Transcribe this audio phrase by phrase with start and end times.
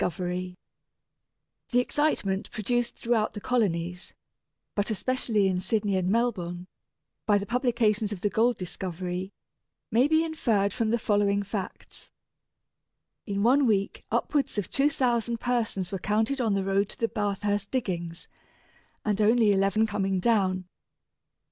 [0.01, 0.09] pp.
[0.15, 0.55] 28 31
[1.69, 4.15] The excitement produced throughout the colonies,
[4.73, 6.65] but especially in Sydney and Melbourne,
[7.27, 9.31] by the publication of the gold discovery,
[9.91, 12.09] may be inferred from the following facts:
[13.27, 17.69] In one week upwards of 2,000 persons were counted on the road to the Bathurst
[17.69, 18.27] diggings,
[19.05, 20.65] and only eleven coming down.